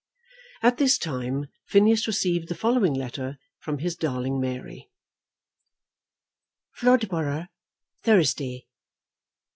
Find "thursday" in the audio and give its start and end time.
8.01-8.65